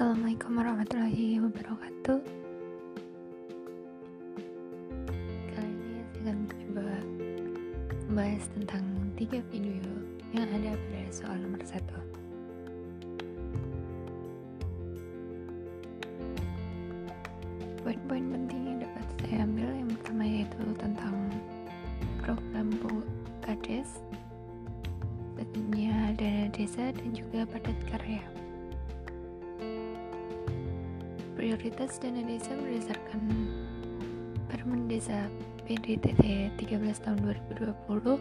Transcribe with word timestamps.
Assalamualaikum 0.00 0.56
warahmatullahi 0.56 1.36
wabarakatuh. 1.44 2.24
Kali 5.52 5.68
ini 5.76 6.00
saya 6.00 6.08
akan 6.24 6.36
mencoba 6.40 6.88
membahas 8.08 8.44
tentang 8.56 8.84
tiga 9.20 9.44
video 9.52 9.76
yang 10.32 10.48
ada 10.56 10.72
pada 10.72 11.04
soal 11.12 11.36
nomor 11.44 11.60
satu. 11.68 12.00
Poin-poin 17.84 18.24
penting 18.24 18.72
yang 18.72 18.78
dapat 18.80 19.04
saya 19.20 19.44
ambil 19.44 19.68
yang 19.68 19.90
pertama 20.00 20.24
yaitu 20.24 20.62
tentang 20.80 21.16
program 22.24 22.72
Bu 22.80 23.04
Kades, 23.44 24.00
selanjutnya 25.36 26.16
dana 26.16 26.48
desa 26.56 26.88
dan 26.88 27.12
juga 27.12 27.44
padat 27.52 27.76
karya. 27.92 28.24
Prioritas 31.40 31.96
dana 31.96 32.20
desa 32.20 32.52
berdasarkan 32.52 33.24
Permen 34.52 34.92
Desa 34.92 35.24
PDTT 35.64 36.52
13 36.60 36.84
tahun 37.00 37.16
2020 37.56 38.20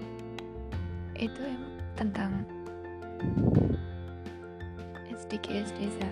itu 1.19 1.43
tentang 1.99 2.47
SDGs 5.11 5.67
desa. 5.75 6.07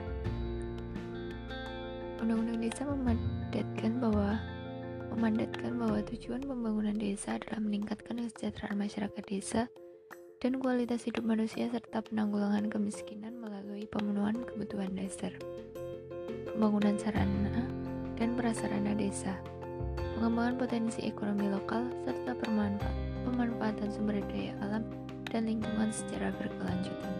Undang-undang 2.20 2.60
desa 2.60 2.84
memandatkan 2.84 4.04
bahwa 4.04 4.36
memandatkan 5.16 5.80
bahwa 5.80 6.04
tujuan 6.12 6.44
pembangunan 6.44 7.00
desa 7.00 7.40
adalah 7.40 7.64
meningkatkan 7.64 8.20
kesejahteraan 8.20 8.84
masyarakat 8.84 9.24
desa 9.24 9.72
dan 10.44 10.60
kualitas 10.60 11.08
hidup 11.08 11.24
manusia 11.24 11.72
serta 11.72 12.04
penanggulangan 12.04 12.68
kemiskinan 12.68 13.40
melalui 13.40 13.88
pemenuhan 13.88 14.44
kebutuhan 14.44 14.92
dasar 14.92 15.31
pembangunan 16.58 16.97
sarana 16.97 17.69
dan 18.17 18.33
prasarana 18.33 18.97
desa, 18.97 19.30
pengembangan 20.17 20.58
potensi 20.58 21.05
ekonomi 21.05 21.53
lokal, 21.53 21.86
serta 22.02 22.33
pemanfaatan 23.30 23.94
sumber 23.94 24.17
daya 24.25 24.58
alam 24.66 24.81
dan 25.30 25.45
lingkungan 25.45 25.94
secara 25.94 26.33
berkelanjutan. 26.33 27.13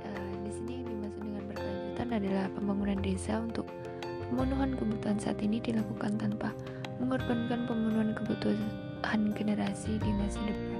Uh, 0.00 0.32
di 0.48 0.50
sini 0.56 0.80
yang 0.80 0.88
dimaksud 0.96 1.20
dengan 1.28 1.44
berkelanjutan 1.52 2.08
adalah 2.08 2.46
pembangunan 2.56 2.98
desa 3.04 3.36
untuk 3.36 3.68
pemenuhan 4.32 4.72
kebutuhan 4.72 5.20
saat 5.20 5.44
ini 5.44 5.60
dilakukan 5.60 6.16
tanpa 6.16 6.56
mengorbankan 7.04 7.68
pemenuhan 7.68 8.16
kebutuhan 8.16 9.20
generasi 9.36 10.00
di 10.00 10.10
masa 10.16 10.40
depan 10.48 10.77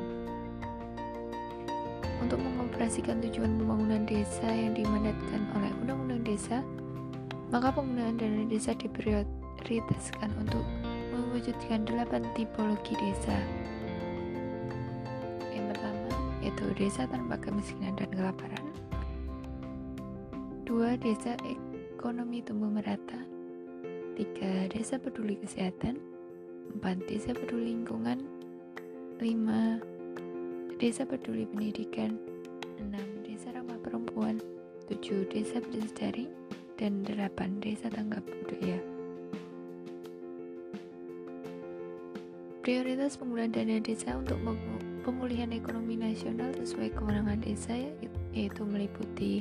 mengoperasikan 2.78 3.18
tujuan 3.26 3.58
pembangunan 3.58 4.06
desa 4.06 4.46
yang 4.46 4.70
dimandatkan 4.70 5.42
oleh 5.58 5.66
Undang-Undang 5.82 6.22
Desa, 6.22 6.62
maka 7.50 7.74
penggunaan 7.74 8.14
dana 8.22 8.46
desa 8.46 8.70
diprioritaskan 8.70 10.30
untuk 10.38 10.62
mewujudkan 11.10 11.82
delapan 11.82 12.22
tipologi 12.38 12.94
desa. 13.02 13.34
Yang 15.50 15.74
pertama 15.74 16.06
yaitu 16.38 16.70
desa 16.78 17.10
tanpa 17.10 17.34
kemiskinan 17.42 17.98
dan 17.98 18.14
kelaparan. 18.14 18.66
Dua, 20.62 20.94
desa 21.02 21.34
ekonomi 21.98 22.46
tumbuh 22.46 22.70
merata. 22.70 23.18
Tiga, 24.14 24.70
desa 24.70 25.02
peduli 25.02 25.34
kesehatan. 25.42 25.98
Empat, 26.78 27.02
desa 27.10 27.34
peduli 27.34 27.74
lingkungan. 27.74 28.22
Lima, 29.18 29.82
Desa 30.78 31.02
Peduli 31.02 31.42
Pendidikan 31.42 32.38
6. 32.78 33.26
Desa 33.26 33.50
Ramah 33.50 33.82
Perempuan 33.82 34.38
7. 34.86 35.26
Desa 35.26 35.58
Berdesari 35.58 36.30
dan 36.78 37.03
8. 37.03 37.58
Desa 37.58 37.91
Tanggap 37.91 38.22
Budaya 38.22 38.78
Prioritas 42.62 43.19
penggunaan 43.19 43.50
dana 43.50 43.80
desa 43.82 44.14
untuk 44.14 44.38
pemulihan 45.03 45.50
ekonomi 45.50 45.98
nasional 45.98 46.53
sesuai 46.54 46.94
kewenangan 46.94 47.41
desa 47.41 47.75
yaitu 48.36 48.62
meliputi 48.62 49.41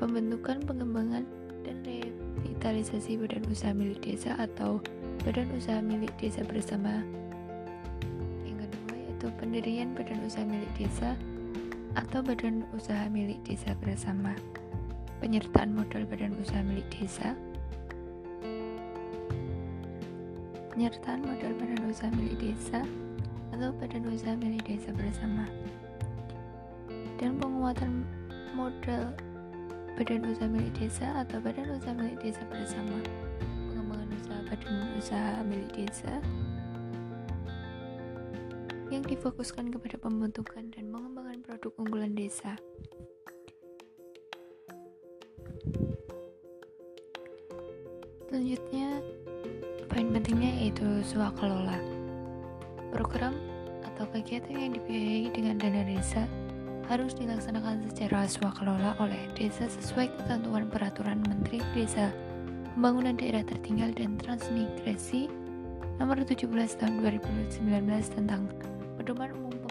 pembentukan, 0.00 0.64
pengembangan, 0.64 1.28
dan 1.62 1.78
revitalisasi 1.86 3.20
badan 3.20 3.44
usaha 3.52 3.70
milik 3.76 4.02
desa 4.02 4.34
atau 4.40 4.82
badan 5.22 5.46
usaha 5.54 5.78
milik 5.78 6.10
desa 6.18 6.42
bersama 6.42 7.04
yaitu 8.42 9.26
pendirian 9.38 9.94
badan 9.94 10.24
usaha 10.26 10.42
milik 10.42 10.72
desa 10.74 11.14
atau 11.92 12.24
badan 12.24 12.64
usaha 12.72 13.04
milik 13.12 13.36
desa 13.44 13.76
bersama, 13.84 14.32
penyertaan 15.20 15.76
modal 15.76 16.08
badan 16.08 16.32
usaha 16.40 16.64
milik 16.64 16.88
desa, 16.88 17.36
penyertaan 20.72 21.20
modal 21.20 21.52
badan 21.60 21.80
usaha 21.84 22.08
milik 22.16 22.36
desa 22.40 22.80
atau 23.52 23.68
badan 23.76 24.08
usaha 24.08 24.32
milik 24.40 24.64
desa 24.64 24.88
bersama, 24.96 25.44
dan 27.20 27.36
penguatan 27.36 28.08
modal 28.56 29.12
badan 30.00 30.24
usaha 30.32 30.48
milik 30.48 30.72
desa 30.80 31.06
atau 31.20 31.44
badan 31.44 31.76
usaha 31.76 31.92
milik 31.92 32.16
desa 32.24 32.40
bersama, 32.48 32.98
pengembangan 33.68 34.08
usaha 34.16 34.40
badan 34.48 34.74
usaha 34.96 35.32
milik 35.44 35.70
desa, 35.76 36.12
yang 38.88 39.04
difokuskan 39.08 39.72
kepada 39.72 39.96
pembentukan 40.00 40.68
dan 40.72 40.84
pengembangan 40.88 41.11
produk 41.62 41.78
unggulan 41.78 42.10
desa. 42.18 42.58
Selanjutnya, 48.26 48.98
poin 49.86 50.10
pentingnya 50.10 50.50
yaitu 50.58 50.82
swakelola. 51.06 51.78
Program 52.90 53.38
atau 53.86 54.10
kegiatan 54.10 54.58
yang 54.58 54.74
dibiayai 54.74 55.30
dengan 55.30 55.62
dana 55.62 55.86
desa 55.86 56.26
harus 56.90 57.14
dilaksanakan 57.14 57.86
secara 57.94 58.26
swakelola 58.26 58.98
oleh 58.98 59.22
desa 59.38 59.70
sesuai 59.70 60.10
ketentuan 60.18 60.66
peraturan 60.66 61.22
Menteri 61.30 61.62
Desa 61.78 62.10
Pembangunan 62.74 63.14
Daerah 63.14 63.46
Tertinggal 63.46 63.94
dan 63.94 64.18
Transmigrasi 64.18 65.30
nomor 66.02 66.26
17 66.26 66.42
tahun 66.74 67.06
2019 67.06 67.62
tentang 68.18 68.50
pedoman 68.98 69.30
umum 69.30 69.62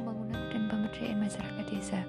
pemberdayaan 0.91 1.23
masyarakat 1.23 1.65
desa. 1.71 1.99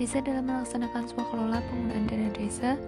Desa 0.00 0.18
dalam 0.22 0.46
melaksanakan 0.46 1.04
swakelola 1.10 1.58
penggunaan 1.60 2.06
dana 2.08 2.30
desa 2.32 2.80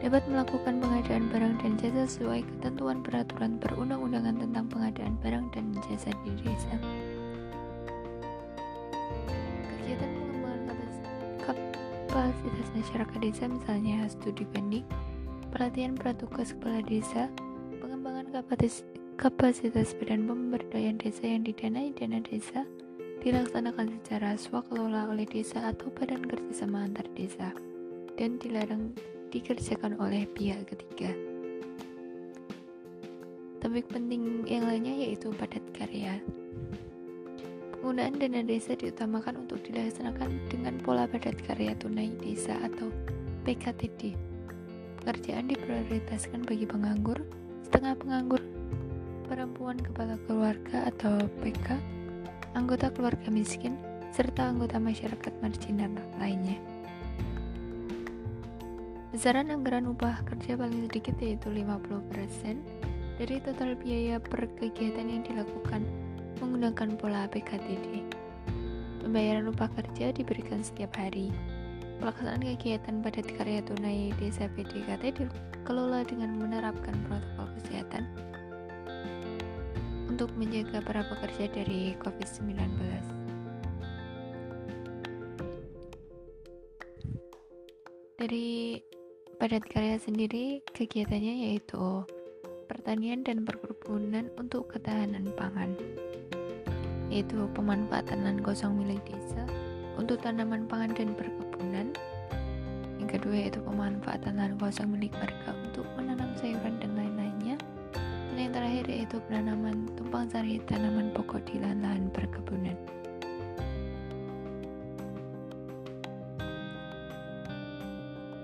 dapat 0.00 0.22
melakukan 0.30 0.78
pengadaan 0.80 1.26
barang 1.28 1.54
dan 1.60 1.72
jasa 1.76 2.02
sesuai 2.06 2.40
ketentuan 2.46 3.02
peraturan 3.02 3.58
perundang-undangan 3.60 4.38
tentang 4.40 4.66
pengadaan 4.70 5.14
barang 5.20 5.46
dan 5.52 5.64
jasa 5.84 6.10
di 6.24 6.32
desa. 6.40 6.74
Kegiatan 9.74 10.10
pengembangan 10.16 10.88
kapasitas 11.44 12.68
masyarakat 12.72 13.18
desa 13.20 13.44
misalnya 13.50 14.06
studi 14.08 14.46
banding, 14.48 14.86
pelatihan 15.50 15.98
pratugas 15.98 16.54
kepala 16.54 16.80
desa, 16.86 17.28
pengembangan 17.82 18.30
Kapasitas 19.16 19.96
badan 19.96 20.28
pemberdayaan 20.28 21.00
desa 21.00 21.24
yang 21.24 21.40
didanai 21.40 21.88
dana 21.96 22.20
desa 22.20 22.68
dilaksanakan 23.26 23.90
secara 23.98 24.38
swakelola 24.38 25.10
oleh 25.10 25.26
desa 25.26 25.58
atau 25.74 25.90
badan 25.90 26.22
kerjasama 26.30 26.86
antar 26.86 27.02
desa 27.18 27.50
dan 28.14 28.38
dilarang 28.38 28.94
dikerjakan 29.34 29.98
oleh 29.98 30.30
pihak 30.30 30.62
ketiga. 30.70 31.10
Topik 33.58 33.90
penting 33.90 34.46
yang 34.46 34.70
lainnya 34.70 34.94
yaitu 34.94 35.34
padat 35.34 35.66
karya. 35.74 36.22
Penggunaan 37.74 38.14
dana 38.14 38.46
desa 38.46 38.78
diutamakan 38.78 39.42
untuk 39.42 39.58
dilaksanakan 39.66 40.46
dengan 40.46 40.78
pola 40.86 41.10
padat 41.10 41.34
karya 41.50 41.74
tunai 41.82 42.14
desa 42.22 42.54
atau 42.62 42.94
PKTD. 43.42 44.14
Pekerjaan 45.02 45.50
diprioritaskan 45.50 46.46
bagi 46.46 46.62
penganggur, 46.62 47.18
setengah 47.66 47.98
penganggur, 47.98 48.42
perempuan 49.26 49.82
kepala 49.82 50.14
keluarga 50.30 50.86
atau 50.86 51.18
PK, 51.42 51.95
anggota 52.56 52.88
keluarga 52.88 53.28
miskin, 53.28 53.76
serta 54.16 54.48
anggota 54.48 54.80
masyarakat 54.80 55.28
marginal 55.44 55.92
lainnya. 56.16 56.56
Besaran 59.12 59.52
anggaran 59.52 59.84
upah 59.92 60.24
kerja 60.24 60.56
paling 60.56 60.88
sedikit 60.88 61.20
yaitu 61.20 61.52
50% 61.52 62.56
dari 63.20 63.36
total 63.44 63.76
biaya 63.76 64.16
per 64.16 64.48
kegiatan 64.56 65.04
yang 65.04 65.20
dilakukan 65.20 65.84
menggunakan 66.40 66.96
pola 66.96 67.28
PKTD. 67.28 68.08
Pembayaran 69.04 69.52
upah 69.52 69.68
kerja 69.76 70.16
diberikan 70.16 70.64
setiap 70.64 70.96
hari. 70.96 71.28
Pelaksanaan 72.00 72.40
kegiatan 72.40 73.04
padat 73.04 73.28
karya 73.36 73.60
tunai 73.68 74.16
desa 74.16 74.48
PDKT 74.48 75.12
dikelola 75.12 76.08
dengan 76.08 76.40
menerapkan 76.40 76.96
protokol 77.04 77.52
kesehatan 77.60 78.04
untuk 80.06 80.30
menjaga 80.38 80.78
para 80.82 81.02
pekerja 81.06 81.50
dari 81.50 81.98
COVID-19. 81.98 82.56
Dari 88.16 88.80
padat 89.36 89.64
karya 89.68 90.00
sendiri, 90.00 90.64
kegiatannya 90.72 91.52
yaitu 91.52 92.02
pertanian 92.66 93.22
dan 93.22 93.44
perkebunan 93.44 94.32
untuk 94.40 94.72
ketahanan 94.72 95.30
pangan, 95.36 95.76
yaitu 97.12 97.46
pemanfaatan 97.54 98.24
lahan 98.24 98.40
kosong 98.42 98.82
milik 98.82 99.02
desa 99.04 99.44
untuk 100.00 100.18
tanaman 100.24 100.64
pangan 100.66 100.96
dan 100.96 101.12
perkebunan. 101.14 101.92
Yang 102.98 103.20
kedua 103.20 103.34
yaitu 103.36 103.60
pemanfaatan 103.62 104.40
lahan 104.40 104.54
kosong 104.58 104.90
milik 104.96 105.12
warga 105.20 105.52
untuk 105.62 105.86
menanam 105.94 106.32
sayuran 106.40 106.80
dan. 106.80 106.95
Dan 108.36 108.52
yang 108.52 108.56
terakhir 108.60 108.84
yaitu 108.92 109.16
penanaman 109.32 109.88
tumpang 109.96 110.28
sari 110.28 110.60
tanaman 110.68 111.08
pokok 111.16 111.40
di 111.48 111.56
lahan-lahan 111.56 112.12
perkebunan. 112.12 112.76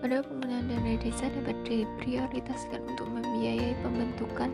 Pada 0.00 0.24
penggunaan 0.24 0.64
dana 0.72 0.96
desa 0.96 1.28
dapat 1.28 1.60
diprioritaskan 1.68 2.80
untuk 2.88 3.04
membiayai 3.04 3.76
pembentukan 3.84 4.48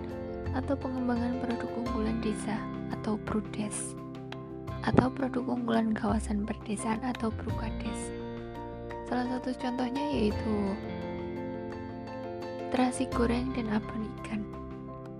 atau 0.58 0.74
pengembangan 0.74 1.38
produk 1.38 1.70
unggulan 1.86 2.18
desa 2.18 2.58
atau 2.98 3.14
PRUDES 3.22 3.94
atau 4.90 5.06
produk 5.06 5.54
unggulan 5.54 5.94
kawasan 5.94 6.42
perdesaan 6.42 6.98
atau 7.06 7.30
PRUKADES. 7.30 8.10
Salah 9.06 9.38
satu 9.38 9.54
contohnya 9.54 10.02
yaitu 10.18 10.74
terasi 12.74 13.06
goreng 13.14 13.54
dan 13.54 13.70
abon 13.70 14.02
ikan. 14.18 14.57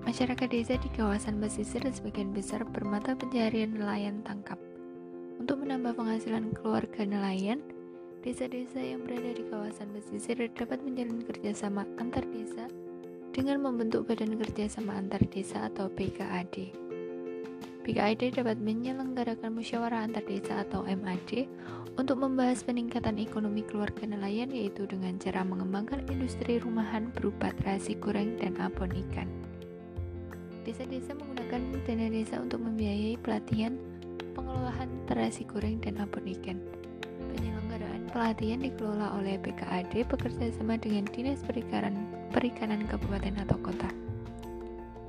Masyarakat 0.06 0.48
desa 0.50 0.74
di 0.78 0.90
kawasan 0.94 1.40
pesisir 1.42 1.82
sebagian 1.88 2.30
besar 2.36 2.62
bermata 2.68 3.16
pencarian 3.16 3.74
nelayan 3.74 4.22
tangkap. 4.22 4.60
Untuk 5.38 5.62
menambah 5.62 5.94
penghasilan 5.96 6.54
keluarga 6.54 7.06
nelayan, 7.06 7.62
Desa-desa 8.18 8.82
yang 8.82 9.06
berada 9.06 9.30
di 9.30 9.46
kawasan 9.46 9.94
pesisir 9.94 10.42
dapat 10.50 10.82
menjalin 10.82 11.22
kerjasama 11.22 11.86
antar 12.02 12.26
desa 12.34 12.66
dengan 13.30 13.62
membentuk 13.62 14.10
Badan 14.10 14.34
Kerjasama 14.34 14.98
Antar 14.98 15.22
Desa 15.30 15.70
atau 15.70 15.86
BKAD. 15.86 16.74
BKAD 17.86 18.42
dapat 18.42 18.58
menyelenggarakan 18.58 19.54
musyawarah 19.54 20.02
antar 20.02 20.26
desa 20.26 20.66
atau 20.66 20.82
MAD 20.82 21.46
untuk 21.94 22.18
membahas 22.18 22.66
peningkatan 22.66 23.22
ekonomi 23.22 23.62
keluarga 23.62 24.02
nelayan 24.02 24.50
yaitu 24.50 24.84
dengan 24.90 25.14
cara 25.22 25.46
mengembangkan 25.46 26.02
industri 26.10 26.58
rumahan 26.58 27.14
berupa 27.14 27.54
terasi 27.62 27.94
goreng 28.02 28.34
dan 28.36 28.58
abon 28.58 28.90
ikan. 29.08 29.47
Desa-desa 30.68 31.16
menggunakan 31.16 31.80
dana 31.88 32.06
desa 32.12 32.36
untuk 32.44 32.60
membiayai 32.60 33.16
pelatihan 33.24 33.80
pengelolaan 34.36 34.92
terasi 35.08 35.48
goreng 35.48 35.80
dan 35.80 35.96
abon 35.96 36.28
ikan 36.28 36.60
pelatihan 38.08 38.58
dikelola 38.64 39.14
oleh 39.20 39.36
BKAD 39.38 40.08
bekerja 40.08 40.50
sama 40.56 40.80
dengan 40.80 41.06
Dinas 41.12 41.44
Perikanan, 41.44 41.94
Perikanan 42.32 42.82
Kabupaten 42.88 43.46
atau 43.46 43.54
Kota. 43.60 43.86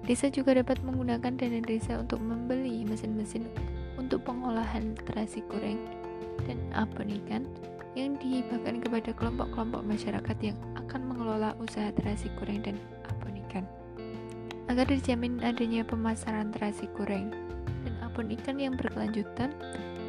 Desa 0.05 0.27
juga 0.29 0.57
dapat 0.57 0.81
menggunakan 0.85 1.33
dana 1.33 1.59
desa 1.63 2.01
untuk 2.01 2.21
membeli 2.21 2.85
mesin-mesin 2.85 3.49
untuk 3.97 4.25
pengolahan 4.25 4.93
terasi 5.09 5.41
goreng 5.47 5.81
dan 6.45 6.57
abon 6.73 7.09
ikan 7.25 7.43
yang 7.97 8.13
dihibahkan 8.21 8.81
kepada 8.81 9.09
kelompok-kelompok 9.17 9.81
masyarakat 9.85 10.37
yang 10.41 10.57
akan 10.77 11.01
mengelola 11.09 11.57
usaha 11.57 11.89
terasi 11.93 12.29
goreng 12.37 12.61
dan. 12.61 12.77
Agar 14.79 14.95
dijamin 14.95 15.43
adanya 15.43 15.83
pemasaran 15.83 16.55
terasi 16.55 16.87
goreng 16.95 17.35
dan 17.83 17.99
abon 17.99 18.31
ikan 18.31 18.63
yang 18.63 18.79
berkelanjutan, 18.79 19.51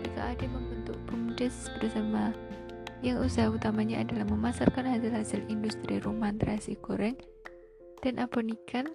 BKAD 0.06 0.46
membentuk 0.46 0.94
BUMDes 1.10 1.74
bersama 1.82 2.30
yang 3.02 3.18
usaha 3.18 3.50
utamanya 3.50 3.98
adalah 3.98 4.30
memasarkan 4.30 4.86
hasil-hasil 4.94 5.42
industri 5.50 5.98
rumah 5.98 6.30
terasi 6.38 6.78
goreng 6.78 7.18
dan 8.06 8.22
abon 8.22 8.54
ikan. 8.62 8.86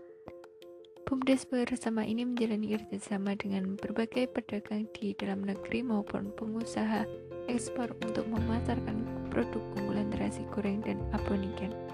BUMDes 1.04 1.44
bersama 1.44 2.08
ini 2.08 2.24
menjalani 2.24 2.80
kerjasama 2.80 3.36
dengan 3.36 3.76
berbagai 3.76 4.32
pedagang 4.32 4.88
di 4.96 5.12
dalam 5.20 5.44
negeri 5.44 5.84
maupun 5.84 6.32
pengusaha 6.40 7.04
ekspor 7.52 7.92
untuk 8.00 8.24
memasarkan 8.32 9.28
produk 9.28 9.60
unggulan 9.76 10.08
terasi 10.08 10.48
goreng 10.56 10.80
dan 10.88 11.04
abon 11.12 11.44
ikan. 11.52 11.85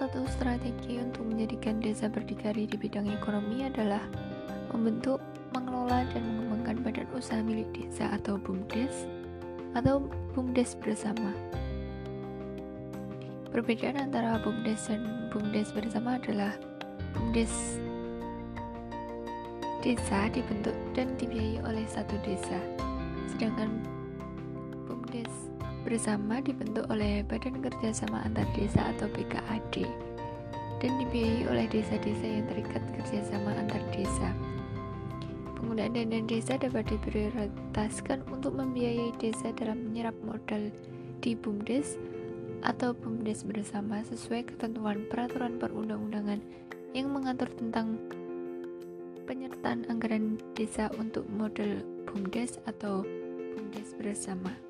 Satu 0.00 0.24
strategi 0.32 0.96
untuk 0.96 1.28
menjadikan 1.28 1.76
desa 1.76 2.08
berdikari 2.08 2.64
di 2.64 2.80
bidang 2.80 3.04
ekonomi 3.12 3.68
adalah 3.68 4.00
membentuk, 4.72 5.20
mengelola, 5.52 6.08
dan 6.16 6.24
mengembangkan 6.24 6.80
badan 6.80 7.04
usaha 7.12 7.44
milik 7.44 7.68
desa 7.76 8.08
atau 8.16 8.40
BUMDes 8.40 9.04
atau 9.76 10.00
BUMDes 10.32 10.72
bersama. 10.80 11.36
Perbedaan 13.52 14.00
antara 14.00 14.40
BUMDes 14.40 14.88
dan 14.88 15.04
BUMDes 15.28 15.68
bersama 15.76 16.16
adalah 16.16 16.56
BUMDes 17.12 17.76
desa 19.84 20.32
dibentuk 20.32 20.80
dan 20.96 21.12
dibiayai 21.20 21.60
oleh 21.60 21.84
satu 21.84 22.16
desa, 22.24 22.56
sedangkan 23.36 23.68
bersama 25.90 26.38
dibentuk 26.38 26.86
oleh 26.86 27.26
Badan 27.26 27.58
Kerjasama 27.58 28.22
Antar 28.22 28.46
Desa 28.54 28.94
atau 28.94 29.10
BKAD 29.10 29.82
dan 30.78 30.92
dibiayai 31.02 31.50
oleh 31.50 31.66
desa-desa 31.66 32.24
yang 32.24 32.46
terikat 32.46 32.80
kerjasama 32.96 33.52
antar 33.58 33.82
desa. 33.92 34.30
Penggunaan 35.58 35.92
dana 35.92 36.24
desa 36.24 36.56
dapat 36.56 36.88
diprioritaskan 36.88 38.24
untuk 38.32 38.56
membiayai 38.56 39.12
desa 39.20 39.52
dalam 39.52 39.90
menyerap 39.90 40.16
modal 40.24 40.72
di 41.20 41.36
BUMDes 41.36 42.00
atau 42.64 42.96
BUMDes 42.96 43.44
bersama 43.44 44.00
sesuai 44.06 44.56
ketentuan 44.56 45.04
peraturan 45.12 45.60
perundang-undangan 45.60 46.40
yang 46.96 47.12
mengatur 47.12 47.50
tentang 47.60 48.00
penyertaan 49.28 49.84
anggaran 49.92 50.40
desa 50.56 50.88
untuk 50.96 51.28
model 51.28 51.84
BUMDes 52.08 52.56
atau 52.64 53.04
BUMDes 53.52 53.98
bersama. 54.00 54.69